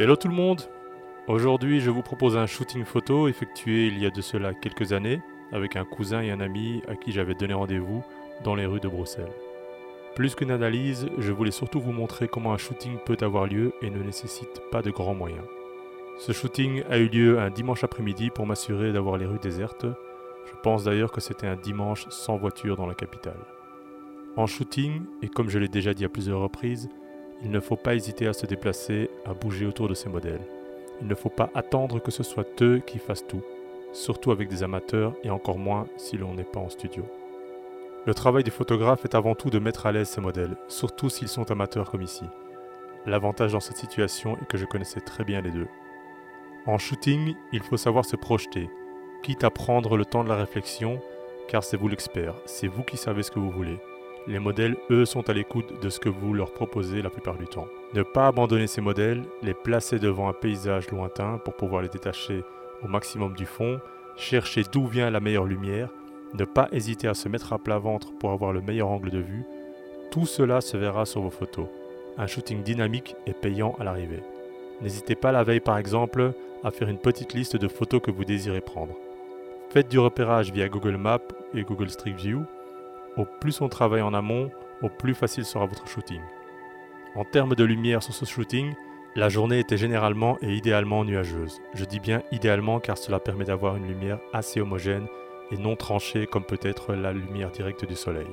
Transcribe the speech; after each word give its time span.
Hello 0.00 0.16
tout 0.16 0.28
le 0.28 0.34
monde 0.34 0.62
Aujourd'hui 1.28 1.82
je 1.82 1.90
vous 1.90 2.00
propose 2.00 2.34
un 2.34 2.46
shooting 2.46 2.86
photo 2.86 3.28
effectué 3.28 3.88
il 3.88 3.98
y 3.98 4.06
a 4.06 4.10
de 4.10 4.22
cela 4.22 4.54
quelques 4.54 4.94
années 4.94 5.20
avec 5.52 5.76
un 5.76 5.84
cousin 5.84 6.22
et 6.22 6.30
un 6.30 6.40
ami 6.40 6.80
à 6.88 6.96
qui 6.96 7.12
j'avais 7.12 7.34
donné 7.34 7.52
rendez-vous 7.52 8.02
dans 8.42 8.54
les 8.54 8.64
rues 8.64 8.80
de 8.80 8.88
Bruxelles. 8.88 9.34
Plus 10.14 10.34
qu'une 10.34 10.52
analyse, 10.52 11.06
je 11.18 11.32
voulais 11.32 11.50
surtout 11.50 11.82
vous 11.82 11.92
montrer 11.92 12.28
comment 12.28 12.54
un 12.54 12.56
shooting 12.56 12.96
peut 13.04 13.18
avoir 13.20 13.46
lieu 13.46 13.74
et 13.82 13.90
ne 13.90 14.02
nécessite 14.02 14.62
pas 14.70 14.80
de 14.80 14.90
grands 14.90 15.14
moyens. 15.14 15.44
Ce 16.18 16.32
shooting 16.32 16.82
a 16.88 16.96
eu 16.96 17.08
lieu 17.08 17.38
un 17.38 17.50
dimanche 17.50 17.84
après-midi 17.84 18.30
pour 18.30 18.46
m'assurer 18.46 18.94
d'avoir 18.94 19.18
les 19.18 19.26
rues 19.26 19.38
désertes. 19.38 19.84
Je 20.46 20.58
pense 20.62 20.84
d'ailleurs 20.84 21.12
que 21.12 21.20
c'était 21.20 21.46
un 21.46 21.56
dimanche 21.56 22.06
sans 22.08 22.38
voiture 22.38 22.76
dans 22.76 22.86
la 22.86 22.94
capitale. 22.94 23.44
En 24.38 24.46
shooting, 24.46 25.02
et 25.20 25.28
comme 25.28 25.50
je 25.50 25.58
l'ai 25.58 25.68
déjà 25.68 25.92
dit 25.92 26.06
à 26.06 26.08
plusieurs 26.08 26.40
reprises, 26.40 26.88
il 27.42 27.50
ne 27.50 27.60
faut 27.60 27.76
pas 27.76 27.94
hésiter 27.94 28.26
à 28.26 28.32
se 28.32 28.46
déplacer, 28.46 29.10
à 29.24 29.34
bouger 29.34 29.66
autour 29.66 29.88
de 29.88 29.94
ces 29.94 30.08
modèles. 30.08 30.42
Il 31.00 31.06
ne 31.06 31.14
faut 31.14 31.30
pas 31.30 31.50
attendre 31.54 32.00
que 32.00 32.10
ce 32.10 32.22
soit 32.22 32.62
eux 32.62 32.80
qui 32.86 32.98
fassent 32.98 33.26
tout, 33.26 33.42
surtout 33.92 34.30
avec 34.30 34.48
des 34.48 34.62
amateurs 34.62 35.14
et 35.24 35.30
encore 35.30 35.58
moins 35.58 35.86
si 35.96 36.18
l'on 36.18 36.34
n'est 36.34 36.44
pas 36.44 36.60
en 36.60 36.68
studio. 36.68 37.04
Le 38.06 38.14
travail 38.14 38.44
du 38.44 38.50
photographe 38.50 39.04
est 39.04 39.14
avant 39.14 39.34
tout 39.34 39.50
de 39.50 39.58
mettre 39.58 39.86
à 39.86 39.92
l'aise 39.92 40.08
ces 40.08 40.20
modèles, 40.20 40.56
surtout 40.68 41.10
s'ils 41.10 41.28
sont 41.28 41.50
amateurs 41.50 41.90
comme 41.90 42.02
ici. 42.02 42.24
L'avantage 43.06 43.52
dans 43.52 43.60
cette 43.60 43.78
situation 43.78 44.36
est 44.36 44.46
que 44.46 44.58
je 44.58 44.66
connaissais 44.66 45.00
très 45.00 45.24
bien 45.24 45.40
les 45.40 45.50
deux. 45.50 45.68
En 46.66 46.76
shooting, 46.76 47.34
il 47.52 47.62
faut 47.62 47.78
savoir 47.78 48.04
se 48.04 48.16
projeter, 48.16 48.68
quitte 49.22 49.44
à 49.44 49.50
prendre 49.50 49.96
le 49.96 50.04
temps 50.04 50.24
de 50.24 50.28
la 50.28 50.36
réflexion, 50.36 51.00
car 51.48 51.64
c'est 51.64 51.78
vous 51.78 51.88
l'expert, 51.88 52.34
c'est 52.44 52.68
vous 52.68 52.82
qui 52.82 52.96
savez 52.96 53.22
ce 53.22 53.30
que 53.30 53.38
vous 53.38 53.50
voulez. 53.50 53.78
Les 54.26 54.38
modèles, 54.38 54.76
eux, 54.90 55.04
sont 55.04 55.28
à 55.30 55.32
l'écoute 55.32 55.80
de 55.80 55.88
ce 55.88 55.98
que 55.98 56.08
vous 56.08 56.34
leur 56.34 56.52
proposez 56.52 57.02
la 57.02 57.10
plupart 57.10 57.36
du 57.36 57.46
temps. 57.46 57.68
Ne 57.94 58.02
pas 58.02 58.26
abandonner 58.26 58.66
ces 58.66 58.80
modèles, 58.80 59.22
les 59.42 59.54
placer 59.54 59.98
devant 59.98 60.28
un 60.28 60.32
paysage 60.32 60.90
lointain 60.90 61.38
pour 61.38 61.54
pouvoir 61.54 61.82
les 61.82 61.88
détacher 61.88 62.44
au 62.82 62.88
maximum 62.88 63.34
du 63.34 63.46
fond, 63.46 63.80
chercher 64.16 64.62
d'où 64.70 64.86
vient 64.86 65.10
la 65.10 65.20
meilleure 65.20 65.46
lumière, 65.46 65.88
ne 66.34 66.44
pas 66.44 66.68
hésiter 66.70 67.08
à 67.08 67.14
se 67.14 67.28
mettre 67.28 67.52
à 67.52 67.58
plat 67.58 67.78
ventre 67.78 68.12
pour 68.18 68.30
avoir 68.30 68.52
le 68.52 68.60
meilleur 68.60 68.88
angle 68.88 69.10
de 69.10 69.18
vue, 69.18 69.44
tout 70.10 70.26
cela 70.26 70.60
se 70.60 70.76
verra 70.76 71.06
sur 71.06 71.22
vos 71.22 71.30
photos. 71.30 71.66
Un 72.18 72.26
shooting 72.26 72.62
dynamique 72.62 73.16
est 73.26 73.40
payant 73.40 73.74
à 73.80 73.84
l'arrivée. 73.84 74.22
N'hésitez 74.82 75.14
pas 75.14 75.32
la 75.32 75.44
veille 75.44 75.60
par 75.60 75.78
exemple 75.78 76.32
à 76.62 76.70
faire 76.70 76.88
une 76.88 76.98
petite 76.98 77.34
liste 77.34 77.56
de 77.56 77.68
photos 77.68 78.00
que 78.02 78.10
vous 78.10 78.24
désirez 78.24 78.60
prendre. 78.60 78.94
Faites 79.70 79.88
du 79.88 79.98
repérage 79.98 80.52
via 80.52 80.68
Google 80.68 80.96
Maps 80.96 81.18
et 81.54 81.62
Google 81.62 81.90
Street 81.90 82.14
View 82.16 82.44
au 83.16 83.24
plus 83.40 83.60
on 83.60 83.68
travaille 83.68 84.02
en 84.02 84.14
amont, 84.14 84.50
au 84.82 84.88
plus 84.88 85.14
facile 85.14 85.44
sera 85.44 85.66
votre 85.66 85.86
shooting. 85.86 86.20
En 87.14 87.24
termes 87.24 87.54
de 87.54 87.64
lumière 87.64 88.02
sur 88.02 88.14
ce 88.14 88.24
shooting, 88.24 88.74
la 89.16 89.28
journée 89.28 89.58
était 89.58 89.76
généralement 89.76 90.38
et 90.40 90.54
idéalement 90.54 91.04
nuageuse. 91.04 91.60
Je 91.74 91.84
dis 91.84 91.98
bien 91.98 92.22
idéalement 92.30 92.78
car 92.78 92.96
cela 92.96 93.18
permet 93.18 93.44
d'avoir 93.44 93.76
une 93.76 93.88
lumière 93.88 94.20
assez 94.32 94.60
homogène 94.60 95.06
et 95.50 95.56
non 95.56 95.74
tranchée 95.74 96.26
comme 96.26 96.44
peut 96.44 96.60
être 96.62 96.94
la 96.94 97.12
lumière 97.12 97.50
directe 97.50 97.84
du 97.84 97.96
soleil. 97.96 98.28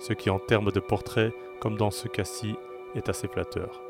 Ce 0.00 0.14
qui 0.14 0.30
en 0.30 0.38
termes 0.38 0.72
de 0.72 0.80
portrait, 0.80 1.32
comme 1.60 1.76
dans 1.76 1.90
ce 1.90 2.08
cas-ci, 2.08 2.56
est 2.94 3.10
assez 3.10 3.28
flatteur. 3.28 3.82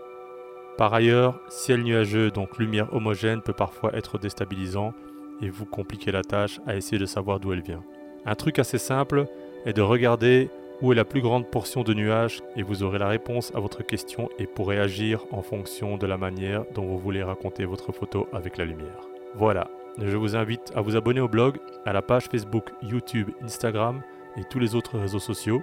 Par 0.77 0.93
ailleurs, 0.93 1.39
ciel 1.49 1.83
nuageux 1.83 2.31
donc 2.31 2.59
lumière 2.59 2.93
homogène 2.93 3.41
peut 3.41 3.53
parfois 3.53 3.95
être 3.95 4.19
déstabilisant 4.19 4.95
et 5.41 5.51
vous 5.51 5.67
compliquer 5.67 6.11
la 6.11 6.23
tâche 6.23 6.61
à 6.67 6.77
essayer 6.77 6.99
de 6.99 7.07
savoir 7.07 7.39
d'où 7.39 7.53
elle 7.53 7.63
vient. 7.63 7.85
Un 8.25 8.35
truc 8.35 8.59
assez 8.59 8.79
simple, 8.79 9.27
est 9.67 9.73
de 9.73 9.83
regarder 9.83 10.51
où 10.81 10.93
est 10.93 10.97
la 10.97 11.05
plus 11.05 11.21
grande 11.21 11.47
portion 11.47 11.85
de 11.85 11.95
nuages 11.95 12.41
et 12.57 12.63
vous 12.63 12.83
aurez 12.83 12.99
la 12.99 13.09
réponse 13.09 13.53
à 13.55 13.61
votre 13.61 13.85
question 13.85 14.29
et 14.39 14.47
pourrez 14.47 14.79
agir 14.79 15.25
en 15.31 15.43
fonction 15.43 15.97
de 15.97 16.07
la 16.07 16.19
manière 16.19 16.65
dont 16.75 16.85
vous 16.85 16.99
voulez 16.99 17.23
raconter 17.23 17.65
votre 17.65 17.93
photo 17.93 18.29
avec 18.33 18.57
la 18.57 18.65
lumière. 18.65 19.09
Voilà, 19.35 19.71
je 19.99 20.17
vous 20.17 20.35
invite 20.35 20.73
à 20.75 20.81
vous 20.81 20.97
abonner 20.97 21.21
au 21.21 21.29
blog, 21.29 21.59
à 21.87 21.93
la 21.93 22.03
page 22.03 22.25
Facebook, 22.25 22.71
YouTube, 22.83 23.31
Instagram 23.43 24.03
et 24.37 24.45
tous 24.45 24.59
les 24.59 24.75
autres 24.75 24.99
réseaux 24.99 25.21
sociaux. 25.21 25.63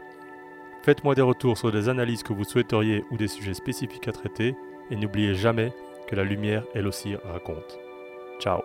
Faites-moi 0.84 1.16
des 1.16 1.22
retours 1.22 1.58
sur 1.58 1.72
des 1.72 1.90
analyses 1.90 2.24
que 2.24 2.34
vous 2.34 2.46
souhaiteriez 2.46 3.04
ou 3.12 3.18
des 3.18 3.28
sujets 3.28 3.54
spécifiques 3.54 4.08
à 4.08 4.14
traiter 4.14 4.56
et 4.90 4.96
n'oubliez 4.96 5.36
jamais 5.36 5.74
que 6.08 6.16
la 6.16 6.24
lumière 6.24 6.64
elle 6.74 6.88
aussi 6.88 7.16
raconte. 7.16 7.78
Ciao 8.40 8.62